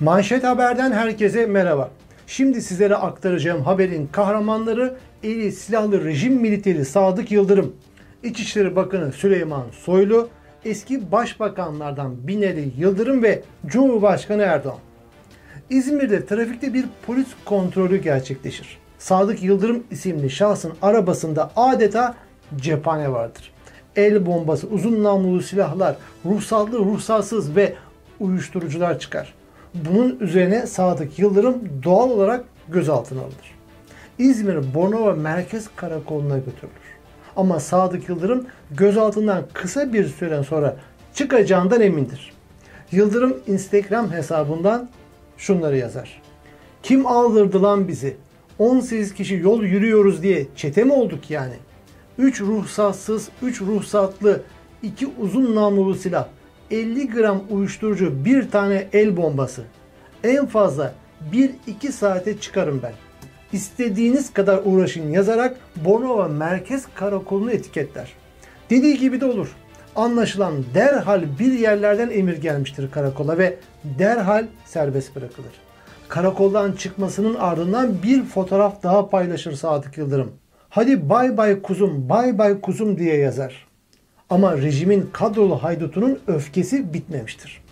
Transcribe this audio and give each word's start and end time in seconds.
Manşet 0.00 0.44
Haber'den 0.44 0.92
herkese 0.92 1.46
merhaba. 1.46 1.90
Şimdi 2.26 2.62
sizlere 2.62 2.94
aktaracağım 2.94 3.62
haberin 3.62 4.06
kahramanları 4.06 4.96
eli 5.22 5.52
silahlı 5.52 6.04
rejim 6.04 6.34
militeri 6.34 6.84
Sadık 6.84 7.32
Yıldırım, 7.32 7.76
İçişleri 8.22 8.76
Bakanı 8.76 9.12
Süleyman 9.12 9.64
Soylu, 9.72 10.28
eski 10.64 11.12
başbakanlardan 11.12 12.28
Binali 12.28 12.72
Yıldırım 12.78 13.22
ve 13.22 13.42
Cumhurbaşkanı 13.66 14.42
Erdoğan. 14.42 14.78
İzmir'de 15.70 16.26
trafikte 16.26 16.74
bir 16.74 16.84
polis 17.06 17.28
kontrolü 17.44 17.96
gerçekleşir. 17.96 18.78
Sadık 18.98 19.42
Yıldırım 19.42 19.84
isimli 19.90 20.30
şahsın 20.30 20.72
arabasında 20.82 21.50
adeta 21.56 22.14
cephane 22.56 23.12
vardır. 23.12 23.52
El 23.96 24.26
bombası, 24.26 24.66
uzun 24.66 25.04
namlulu 25.04 25.42
silahlar, 25.42 25.96
ruhsatlı, 26.26 26.78
ruhsatsız 26.78 27.56
ve 27.56 27.74
uyuşturucular 28.20 28.98
çıkar. 28.98 29.39
Bunun 29.74 30.18
üzerine 30.20 30.66
Sadık 30.66 31.18
Yıldırım 31.18 31.82
doğal 31.82 32.10
olarak 32.10 32.44
gözaltına 32.68 33.20
alınır. 33.20 33.54
İzmir 34.18 34.74
Bornova 34.74 35.14
Merkez 35.14 35.68
Karakolu'na 35.76 36.38
götürülür. 36.38 36.90
Ama 37.36 37.60
Sadık 37.60 38.08
Yıldırım 38.08 38.46
gözaltından 38.70 39.44
kısa 39.52 39.92
bir 39.92 40.06
süre 40.06 40.42
sonra 40.42 40.76
çıkacağından 41.14 41.80
emindir. 41.80 42.32
Yıldırım 42.92 43.36
Instagram 43.46 44.12
hesabından 44.12 44.88
şunları 45.36 45.76
yazar. 45.76 46.22
Kim 46.82 47.06
aldırdı 47.06 47.62
lan 47.62 47.88
bizi? 47.88 48.16
18 48.58 49.14
kişi 49.14 49.34
yol 49.34 49.62
yürüyoruz 49.62 50.22
diye 50.22 50.46
çete 50.56 50.84
mi 50.84 50.92
olduk 50.92 51.30
yani? 51.30 51.54
3 52.18 52.40
ruhsatsız, 52.40 53.28
3 53.42 53.60
ruhsatlı, 53.60 54.42
2 54.82 55.08
uzun 55.20 55.54
namlulu 55.54 55.94
silah, 55.94 56.28
50 56.70 57.08
gram 57.10 57.42
uyuşturucu, 57.50 58.24
bir 58.24 58.50
tane 58.50 58.86
el 58.92 59.16
bombası. 59.16 59.62
En 60.24 60.46
fazla 60.46 60.94
1-2 61.32 61.92
saate 61.92 62.40
çıkarım 62.40 62.80
ben. 62.82 62.92
İstediğiniz 63.52 64.32
kadar 64.32 64.60
uğraşın 64.64 65.10
yazarak 65.10 65.56
Bornova 65.76 66.28
Merkez 66.28 66.84
Karakolu'nu 66.94 67.50
etiketler. 67.50 68.12
Dediği 68.70 68.98
gibi 68.98 69.20
de 69.20 69.26
olur. 69.26 69.56
Anlaşılan 69.96 70.54
derhal 70.74 71.22
bir 71.38 71.52
yerlerden 71.52 72.10
emir 72.10 72.36
gelmiştir 72.36 72.90
karakola 72.90 73.38
ve 73.38 73.56
derhal 73.84 74.46
serbest 74.64 75.16
bırakılır. 75.16 75.52
Karakoldan 76.08 76.72
çıkmasının 76.72 77.34
ardından 77.34 78.02
bir 78.02 78.24
fotoğraf 78.24 78.82
daha 78.82 79.10
paylaşır 79.10 79.52
Sadık 79.52 79.98
Yıldırım. 79.98 80.32
Hadi 80.68 81.08
bay 81.08 81.36
bay 81.36 81.62
kuzum, 81.62 82.08
bay 82.08 82.38
bay 82.38 82.60
kuzum 82.60 82.98
diye 82.98 83.16
yazar. 83.16 83.69
Ama 84.30 84.56
rejimin 84.56 85.10
kadrolu 85.12 85.62
haydutunun 85.62 86.18
öfkesi 86.26 86.94
bitmemiştir. 86.94 87.62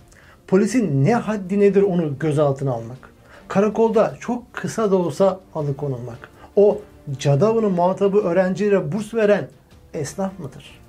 Polisin 0.47 1.05
ne 1.05 1.15
haddi 1.15 1.61
nedir 1.61 1.83
onu 1.83 2.19
gözaltına 2.19 2.73
almak. 2.73 3.11
Karakolda 3.49 4.17
çok 4.21 4.53
kısa 4.53 4.91
da 4.91 4.97
olsa 4.97 5.41
alıkonulmak. 5.55 6.19
O 6.57 6.79
cadavının 7.19 7.73
muhatabı 7.73 8.19
öğrencilere 8.19 8.93
burs 8.93 9.15
veren 9.15 9.49
esnaf 9.95 10.39
mıdır? 10.39 10.81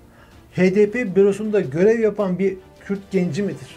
HDP 0.56 1.16
bürosunda 1.16 1.60
görev 1.62 2.00
yapan 2.00 2.40
bir 2.40 2.58
Kürt 2.86 3.12
genci 3.12 3.44
midir? 3.44 3.76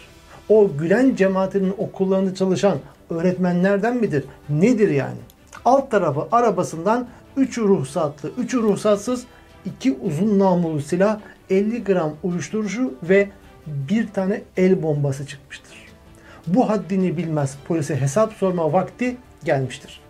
O 0.49 0.69
Gülen 0.79 1.15
cemaatinin 1.15 1.73
okullarında 1.77 2.35
çalışan 2.35 2.77
öğretmenlerden 3.09 3.97
midir? 3.97 4.23
Nedir 4.49 4.89
yani? 4.89 5.17
Alt 5.65 5.91
tarafı 5.91 6.27
arabasından 6.31 7.07
3 7.37 7.57
ruhsatlı, 7.57 8.31
3 8.37 8.53
ruhsatsız, 8.53 9.25
2 9.65 9.97
uzun 10.01 10.39
namlulu 10.39 10.81
silah, 10.81 11.19
50 11.49 11.83
gram 11.83 12.15
uyuşturucu 12.23 12.93
ve 13.03 13.29
bir 13.67 14.07
tane 14.07 14.41
el 14.57 14.83
bombası 14.83 15.27
çıkmıştır. 15.27 15.77
Bu 16.47 16.69
haddini 16.69 17.17
bilmez 17.17 17.57
polise 17.67 18.01
hesap 18.01 18.33
sorma 18.33 18.73
vakti 18.73 19.17
gelmiştir. 19.43 20.01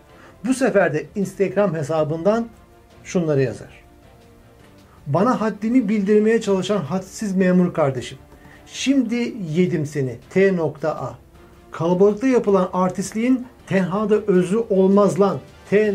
Bu 0.44 0.54
sefer 0.54 0.94
de 0.94 1.06
Instagram 1.14 1.74
hesabından 1.74 2.46
şunları 3.04 3.42
yazar. 3.42 3.84
Bana 5.06 5.40
haddimi 5.40 5.88
bildirmeye 5.88 6.40
çalışan 6.40 6.78
hadsiz 6.78 7.36
memur 7.36 7.74
kardeşim. 7.74 8.18
Şimdi 8.66 9.34
yedim 9.54 9.86
seni. 9.86 10.18
T.A. 10.30 11.14
Kalabalıkta 11.70 12.26
yapılan 12.26 12.70
artistliğin 12.72 13.46
tenhada 13.66 14.14
özrü 14.14 14.56
olmaz 14.56 15.20
lan. 15.20 15.38
T. 15.70 15.94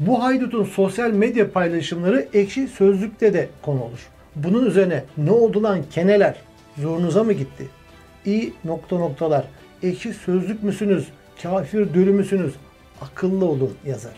Bu 0.00 0.22
haydutun 0.22 0.64
sosyal 0.64 1.10
medya 1.10 1.52
paylaşımları 1.52 2.28
ekşi 2.34 2.68
sözlükte 2.68 3.34
de 3.34 3.48
konu 3.62 3.82
olur. 3.82 4.08
Bunun 4.36 4.66
üzerine 4.66 5.04
ne 5.16 5.30
oldu 5.30 5.62
lan 5.62 5.80
keneler? 5.90 6.36
Zorunuza 6.78 7.24
mı 7.24 7.32
gitti? 7.32 7.68
İyi 8.24 8.52
nokta 8.64 8.98
noktalar. 8.98 9.44
Ekşi 9.82 10.14
sözlük 10.14 10.62
müsünüz? 10.62 11.08
Kafir 11.42 11.94
dölü 11.94 12.12
müsünüz? 12.12 12.54
Akıllı 13.00 13.44
olun 13.44 13.74
yazar. 13.86 14.14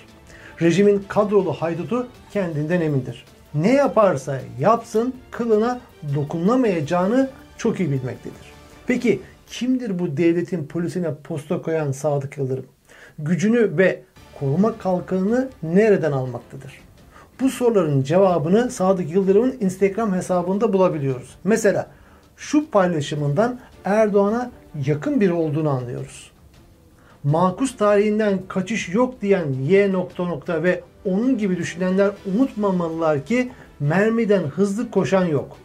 Rejimin 0.60 1.04
kadrolu 1.08 1.52
haydutu 1.52 2.06
kendinden 2.32 2.80
emindir. 2.80 3.24
Ne 3.54 3.72
yaparsa 3.72 4.40
yapsın 4.60 5.14
kılına 5.30 5.80
dokunamayacağını 6.14 7.30
çok 7.58 7.80
iyi 7.80 7.90
bilmektedir. 7.90 8.54
Peki 8.86 9.20
kimdir 9.46 9.98
bu 9.98 10.16
devletin 10.16 10.66
polisine 10.66 11.14
posta 11.24 11.62
koyan 11.62 11.92
Sadık 11.92 12.38
Yıldırım? 12.38 12.66
Gücünü 13.18 13.78
ve 13.78 14.02
koruma 14.40 14.78
kalkanını 14.78 15.48
nereden 15.62 16.12
almaktadır? 16.12 16.72
Bu 17.40 17.48
soruların 17.48 18.02
cevabını 18.02 18.70
Sadık 18.70 19.10
Yıldırım'ın 19.10 19.56
Instagram 19.60 20.14
hesabında 20.14 20.72
bulabiliyoruz. 20.72 21.36
Mesela 21.44 21.90
şu 22.36 22.70
paylaşımından 22.70 23.60
Erdoğan'a 23.84 24.50
yakın 24.86 25.20
biri 25.20 25.32
olduğunu 25.32 25.70
anlıyoruz. 25.70 26.30
Makus 27.24 27.76
tarihinden 27.76 28.38
kaçış 28.48 28.88
yok 28.88 29.22
diyen 29.22 29.52
Y 29.52 29.92
nokta 29.92 30.24
nokta 30.24 30.62
ve 30.62 30.80
onun 31.04 31.38
gibi 31.38 31.56
düşünenler 31.56 32.10
unutmamalılar 32.34 33.24
ki 33.24 33.52
mermiden 33.80 34.42
hızlı 34.42 34.90
koşan 34.90 35.24
yok. 35.24 35.56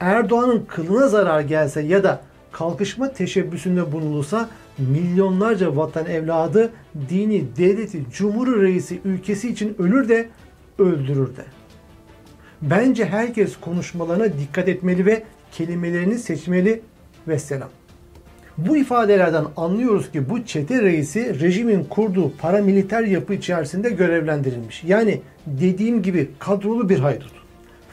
Erdoğan'ın 0.00 0.64
kılına 0.68 1.08
zarar 1.08 1.40
gelse 1.40 1.80
ya 1.80 2.04
da 2.04 2.20
kalkışma 2.52 3.12
teşebbüsünde 3.12 3.92
bulunulsa 3.92 4.48
milyonlarca 4.78 5.76
vatan 5.76 6.06
evladı 6.06 6.72
dini, 7.08 7.44
devleti, 7.56 8.02
cumhur 8.12 8.62
reisi 8.62 9.00
ülkesi 9.04 9.48
için 9.48 9.76
ölür 9.78 10.08
de 10.08 10.28
öldürür 10.78 11.36
de. 11.36 11.44
Bence 12.62 13.04
herkes 13.04 13.56
konuşmalarına 13.56 14.24
dikkat 14.24 14.68
etmeli 14.68 15.06
ve 15.06 15.22
kelimelerini 15.52 16.18
seçmeli 16.18 16.80
ve 17.28 17.38
selam. 17.38 17.68
Bu 18.58 18.76
ifadelerden 18.76 19.44
anlıyoruz 19.56 20.12
ki 20.12 20.30
bu 20.30 20.44
çete 20.44 20.82
reisi 20.82 21.40
rejimin 21.40 21.84
kurduğu 21.84 22.32
paramiliter 22.36 23.02
yapı 23.02 23.34
içerisinde 23.34 23.90
görevlendirilmiş. 23.90 24.84
Yani 24.84 25.20
dediğim 25.46 26.02
gibi 26.02 26.30
kadrolu 26.38 26.88
bir 26.88 26.98
haydut. 26.98 27.32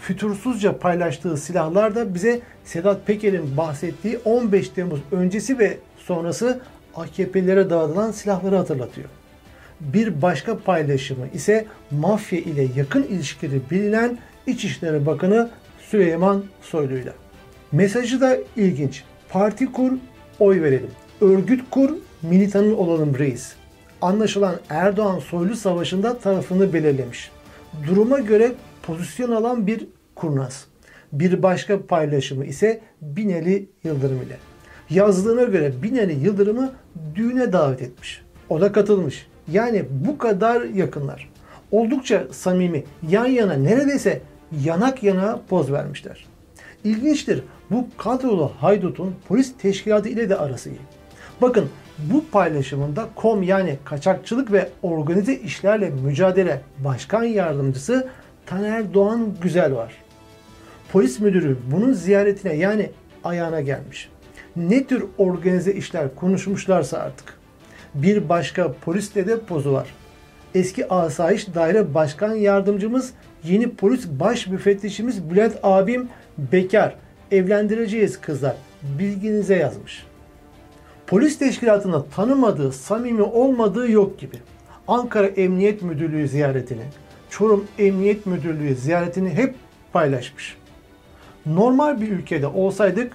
Fütursuzca 0.01 0.77
paylaştığı 0.77 1.37
silahlar 1.37 1.95
da 1.95 2.13
bize 2.13 2.39
Sedat 2.63 3.07
Peker'in 3.07 3.57
bahsettiği 3.57 4.19
15 4.25 4.69
Temmuz 4.69 4.99
öncesi 5.11 5.59
ve 5.59 5.77
sonrası 6.05 6.59
AKP'lere 6.95 7.69
dağıtılan 7.69 8.11
silahları 8.11 8.55
hatırlatıyor. 8.55 9.07
Bir 9.79 10.21
başka 10.21 10.59
paylaşımı 10.59 11.27
ise 11.33 11.65
mafya 11.91 12.39
ile 12.39 12.67
yakın 12.75 13.03
ilişkileri 13.03 13.61
bilinen 13.71 14.17
İçişleri 14.47 15.05
Bakanı 15.05 15.49
Süleyman 15.79 16.43
Soylu'yla. 16.61 17.13
Mesajı 17.71 18.21
da 18.21 18.37
ilginç. 18.55 19.03
Parti 19.29 19.71
kur, 19.71 19.91
oy 20.39 20.61
verelim. 20.61 20.91
Örgüt 21.21 21.61
kur, 21.71 21.89
militanın 22.21 22.73
olalım 22.73 23.17
reis. 23.19 23.53
Anlaşılan 24.01 24.55
Erdoğan 24.69 25.19
Soylu 25.19 25.55
savaşında 25.55 26.17
tarafını 26.17 26.73
belirlemiş. 26.73 27.31
Duruma 27.87 28.19
göre 28.19 28.51
pozisyon 28.83 29.31
alan 29.31 29.67
bir 29.67 29.87
kurnaz. 30.15 30.65
Bir 31.13 31.43
başka 31.43 31.85
paylaşımı 31.85 32.45
ise 32.45 32.81
Bineli 33.01 33.69
Yıldırım 33.83 34.21
ile. 34.21 34.50
Yazdığına 34.91 35.43
göre 35.43 35.73
Binali 35.83 36.13
Yıldırım'ı 36.13 36.71
düğüne 37.15 37.53
davet 37.53 37.81
etmiş. 37.81 38.21
O 38.49 38.61
da 38.61 38.71
katılmış. 38.71 39.27
Yani 39.51 39.85
bu 39.89 40.17
kadar 40.17 40.61
yakınlar. 40.61 41.29
Oldukça 41.71 42.23
samimi, 42.31 42.83
yan 43.09 43.25
yana 43.25 43.53
neredeyse 43.53 44.21
yanak 44.63 45.03
yana 45.03 45.39
poz 45.49 45.71
vermişler. 45.71 46.25
İlginçtir. 46.83 47.43
Bu 47.71 47.87
kadrolu 47.97 48.51
haydutun 48.59 49.15
polis 49.27 49.53
teşkilatı 49.57 50.09
ile 50.09 50.29
de 50.29 50.37
arası 50.37 50.69
iyi. 50.69 50.79
Bakın 51.41 51.69
bu 51.97 52.25
paylaşımında 52.31 53.07
KOM 53.15 53.43
yani 53.43 53.77
kaçakçılık 53.85 54.51
ve 54.51 54.69
organize 54.83 55.35
işlerle 55.35 55.89
mücadele 55.89 56.61
başkan 56.79 57.23
yardımcısı 57.23 58.07
Taner 58.45 58.93
Doğan 58.93 59.35
Güzel 59.41 59.75
var. 59.75 59.93
Polis 60.91 61.19
müdürü 61.19 61.57
bunun 61.71 61.93
ziyaretine 61.93 62.53
yani 62.53 62.89
ayağına 63.23 63.61
gelmiş. 63.61 64.09
Ne 64.55 64.87
tür 64.87 65.05
organize 65.17 65.73
işler 65.73 66.15
konuşmuşlarsa 66.15 66.97
artık. 66.97 67.37
Bir 67.93 68.29
başka 68.29 68.73
polisle 68.73 69.27
de 69.27 69.39
pozu 69.39 69.73
var. 69.73 69.87
Eski 70.55 70.89
Asayiş 70.89 71.55
Daire 71.55 71.93
Başkan 71.93 72.35
Yardımcımız, 72.35 73.13
yeni 73.43 73.69
polis 73.69 74.07
baş 74.07 74.47
müfettişimiz 74.47 75.29
Bülent 75.29 75.53
abim 75.63 76.09
bekar 76.37 76.95
evlendireceğiz 77.31 78.21
kızlar 78.21 78.55
bilginize 78.99 79.55
yazmış. 79.55 80.05
Polis 81.07 81.39
teşkilatında 81.39 82.05
tanımadığı, 82.05 82.71
samimi 82.71 83.21
olmadığı 83.21 83.91
yok 83.91 84.19
gibi. 84.19 84.35
Ankara 84.87 85.27
Emniyet 85.27 85.81
Müdürlüğü 85.81 86.27
ziyaretini, 86.27 86.83
Çorum 87.29 87.65
Emniyet 87.79 88.25
Müdürlüğü 88.25 88.75
ziyaretini 88.75 89.29
hep 89.29 89.55
paylaşmış. 89.93 90.57
Normal 91.45 92.01
bir 92.01 92.11
ülkede 92.11 92.47
olsaydık 92.47 93.13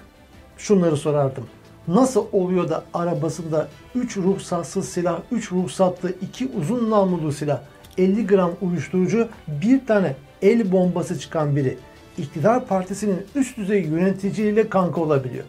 şunları 0.57 0.97
sorardım. 0.97 1.43
Nasıl 1.87 2.25
oluyor 2.31 2.69
da 2.69 2.83
arabasında 2.93 3.67
3 3.95 4.17
ruhsatsız 4.17 4.89
silah, 4.89 5.21
3 5.31 5.51
ruhsatlı 5.51 6.13
2 6.21 6.51
uzun 6.59 6.89
namlulu 6.89 7.31
silah, 7.31 7.61
50 7.97 8.27
gram 8.27 8.51
uyuşturucu, 8.61 9.27
bir 9.47 9.85
tane 9.85 10.15
el 10.41 10.71
bombası 10.71 11.19
çıkan 11.19 11.55
biri 11.55 11.77
iktidar 12.17 12.65
partisinin 12.65 13.25
üst 13.35 13.57
düzey 13.57 13.81
yöneticiliğiyle 13.81 14.69
kanka 14.69 15.01
olabiliyor. 15.01 15.43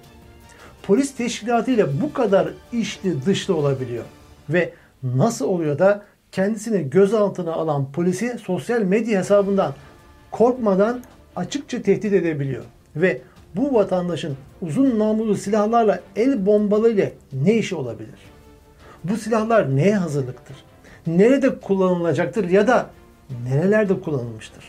Polis 0.83 1.15
teşkilatıyla 1.15 2.01
bu 2.03 2.13
kadar 2.13 2.49
içli 2.73 3.27
dışlı 3.27 3.57
olabiliyor. 3.57 4.05
Ve 4.49 4.73
nasıl 5.03 5.47
oluyor 5.47 5.79
da 5.79 6.03
kendisini 6.33 6.91
gözaltına 6.91 7.53
alan 7.53 7.93
polisi 7.93 8.39
sosyal 8.39 8.83
medya 8.83 9.21
hesabından 9.21 9.75
korkmadan 10.31 11.03
açıkça 11.37 11.83
tehdit 11.83 12.13
edebiliyor. 12.13 12.65
Ve 12.97 13.21
bu 13.57 13.75
vatandaşın 13.75 14.37
uzun 14.63 14.99
namlulu 14.99 15.35
silahlarla 15.35 16.01
el 16.17 16.47
bombalarıyla 16.47 17.11
ne 17.33 17.55
işi 17.55 17.75
olabilir? 17.75 18.19
Bu 19.05 19.17
silahlar 19.17 19.77
neye 19.77 19.97
hazırlıktır? 19.97 20.57
Nerede 21.07 21.59
kullanılacaktır 21.59 22.51
ya 22.51 22.67
da 22.67 22.91
nerelerde 23.49 24.01
kullanılmıştır? 24.01 24.65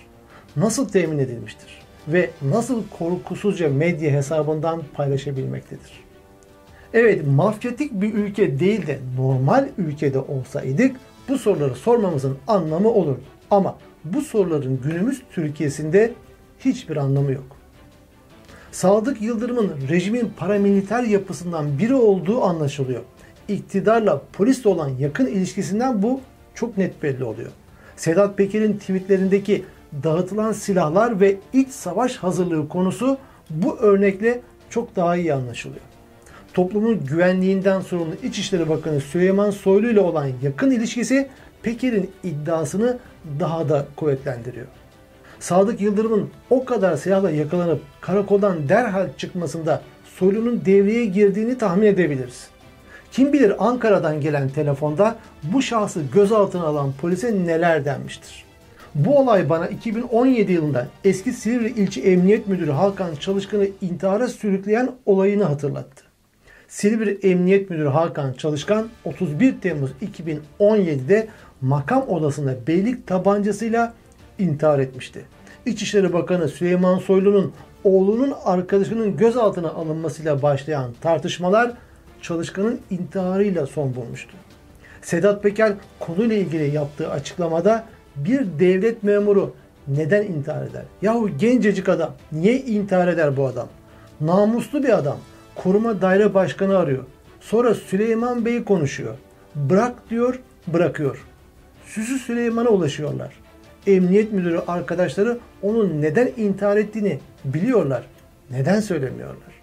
Nasıl 0.55 0.89
temin 0.89 1.19
edilmiştir? 1.19 1.81
Ve 2.07 2.29
nasıl 2.41 2.83
korkusuzca 2.99 3.69
medya 3.69 4.11
hesabından 4.11 4.81
paylaşabilmektedir? 4.93 6.03
Evet, 6.93 7.27
mafyatik 7.27 8.01
bir 8.01 8.13
ülke 8.13 8.59
değil 8.59 8.87
de 8.87 8.99
normal 9.17 9.69
ülkede 9.77 10.19
olsaydık 10.19 10.95
bu 11.29 11.37
soruları 11.37 11.75
sormamızın 11.75 12.37
anlamı 12.47 12.89
olurdu. 12.89 13.21
Ama 13.51 13.77
bu 14.03 14.21
soruların 14.21 14.81
günümüz 14.83 15.21
Türkiye'sinde 15.31 16.13
hiçbir 16.59 16.97
anlamı 16.97 17.31
yok. 17.31 17.58
Sadık 18.71 19.21
Yıldırım'ın 19.21 19.71
rejimin 19.89 20.31
paramiliter 20.37 21.03
yapısından 21.03 21.79
biri 21.79 21.93
olduğu 21.95 22.43
anlaşılıyor. 22.43 23.01
İktidarla 23.47 24.21
polisle 24.33 24.69
olan 24.69 24.89
yakın 24.89 25.25
ilişkisinden 25.25 26.03
bu 26.03 26.21
çok 26.53 26.77
net 26.77 27.03
belli 27.03 27.23
oluyor. 27.23 27.49
Sedat 27.95 28.37
Peker'in 28.37 28.73
tweetlerindeki 28.73 29.65
dağıtılan 30.03 30.51
silahlar 30.51 31.19
ve 31.19 31.37
iç 31.53 31.69
savaş 31.69 32.15
hazırlığı 32.15 32.69
konusu 32.69 33.17
bu 33.49 33.77
örnekle 33.77 34.41
çok 34.69 34.95
daha 34.95 35.15
iyi 35.15 35.33
anlaşılıyor. 35.33 35.81
Toplumun 36.53 37.05
güvenliğinden 37.05 37.81
sorumlu 37.81 38.15
İçişleri 38.23 38.69
Bakanı 38.69 38.99
Süleyman 38.99 39.51
Soylu 39.51 39.89
ile 39.89 39.99
olan 39.99 40.31
yakın 40.41 40.71
ilişkisi 40.71 41.29
Peker'in 41.63 42.11
iddiasını 42.23 42.97
daha 43.39 43.69
da 43.69 43.87
kuvvetlendiriyor. 43.95 44.67
Sadık 45.39 45.81
Yıldırım'ın 45.81 46.29
o 46.49 46.65
kadar 46.65 46.97
silahla 46.97 47.31
yakalanıp 47.31 47.81
karakoldan 48.01 48.69
derhal 48.69 49.07
çıkmasında 49.17 49.81
Soylu'nun 50.15 50.65
devreye 50.65 51.05
girdiğini 51.05 51.57
tahmin 51.57 51.87
edebiliriz. 51.87 52.47
Kim 53.11 53.33
bilir 53.33 53.67
Ankara'dan 53.67 54.21
gelen 54.21 54.49
telefonda 54.49 55.15
bu 55.43 55.61
şahsı 55.61 56.01
gözaltına 56.13 56.63
alan 56.63 56.93
polise 57.01 57.45
neler 57.45 57.85
denmiştir. 57.85 58.45
Bu 58.95 59.19
olay 59.19 59.49
bana 59.49 59.67
2017 59.67 60.51
yılında 60.51 60.87
eski 61.03 61.33
Silivri 61.33 61.69
İlçe 61.69 62.01
Emniyet 62.01 62.47
Müdürü 62.47 62.71
Hakan 62.71 63.15
Çalışkan'ı 63.15 63.67
intihara 63.81 64.27
sürükleyen 64.27 64.91
olayını 65.05 65.43
hatırlattı. 65.43 66.03
Silivri 66.67 67.19
Emniyet 67.23 67.69
Müdürü 67.69 67.87
Hakan 67.87 68.33
Çalışkan 68.33 68.87
31 69.05 69.61
Temmuz 69.61 69.91
2017'de 70.59 71.27
makam 71.61 72.09
odasında 72.09 72.55
beylik 72.67 73.07
tabancasıyla 73.07 73.93
intihar 74.39 74.79
etmişti. 74.79 75.25
İçişleri 75.65 76.13
Bakanı 76.13 76.47
Süleyman 76.47 76.97
Soylu'nun 76.99 77.53
oğlunun 77.83 78.33
arkadaşının 78.45 79.17
gözaltına 79.17 79.69
alınmasıyla 79.69 80.41
başlayan 80.41 80.93
tartışmalar 81.01 81.71
Çalışkan'ın 82.21 82.79
intiharıyla 82.89 83.65
son 83.65 83.95
bulmuştu. 83.95 84.33
Sedat 85.01 85.43
Peker 85.43 85.73
konuyla 85.99 86.35
ilgili 86.35 86.75
yaptığı 86.75 87.11
açıklamada 87.11 87.85
bir 88.15 88.45
devlet 88.59 89.03
memuru 89.03 89.53
neden 89.87 90.23
intihar 90.23 90.63
eder? 90.63 90.83
Yahu 91.01 91.37
gencecik 91.37 91.89
adam. 91.89 92.13
Niye 92.31 92.61
intihar 92.61 93.07
eder 93.07 93.37
bu 93.37 93.45
adam? 93.45 93.67
Namuslu 94.21 94.83
bir 94.83 94.97
adam. 94.97 95.17
Koruma 95.55 96.01
daire 96.01 96.33
başkanı 96.33 96.77
arıyor. 96.77 97.03
Sonra 97.41 97.75
Süleyman 97.75 98.45
Bey 98.45 98.63
konuşuyor. 98.63 99.15
Bırak 99.55 100.09
diyor, 100.09 100.39
bırakıyor. 100.67 101.25
Süsü 101.85 102.19
Süleyman'a 102.19 102.69
ulaşıyorlar. 102.69 103.33
Emniyet 103.95 104.33
müdürü 104.33 104.59
arkadaşları 104.67 105.37
onun 105.61 106.01
neden 106.01 106.29
intihar 106.37 106.77
ettiğini 106.77 107.19
biliyorlar. 107.45 108.03
Neden 108.51 108.79
söylemiyorlar? 108.79 109.59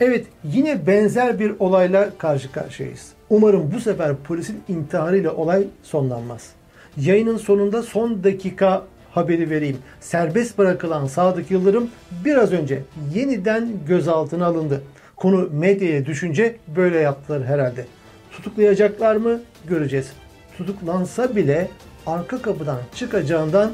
Evet 0.00 0.26
yine 0.44 0.86
benzer 0.86 1.38
bir 1.38 1.52
olayla 1.58 2.10
karşı 2.18 2.52
karşıyayız. 2.52 3.12
Umarım 3.30 3.72
bu 3.74 3.80
sefer 3.80 4.16
polisin 4.16 4.62
intiharıyla 4.68 5.34
olay 5.34 5.64
sonlanmaz. 5.82 6.50
Yayının 6.96 7.36
sonunda 7.36 7.82
son 7.82 8.24
dakika 8.24 8.82
haberi 9.10 9.50
vereyim. 9.50 9.78
Serbest 10.00 10.58
bırakılan 10.58 11.06
Sadık 11.06 11.50
Yıldırım 11.50 11.90
biraz 12.24 12.52
önce 12.52 12.82
yeniden 13.14 13.68
gözaltına 13.88 14.46
alındı. 14.46 14.82
Konu 15.16 15.48
medyaya 15.52 16.06
düşünce 16.06 16.56
böyle 16.76 16.98
yaptılar 16.98 17.44
herhalde. 17.44 17.86
Tutuklayacaklar 18.30 19.16
mı 19.16 19.40
göreceğiz. 19.68 20.12
Tutuklansa 20.58 21.36
bile 21.36 21.68
arka 22.06 22.42
kapıdan 22.42 22.78
çıkacağından 22.94 23.72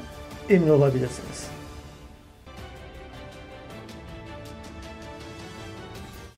emin 0.50 0.68
olabilirsiniz. 0.68 1.57